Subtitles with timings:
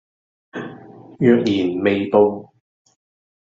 [1.19, 2.49] 若然未報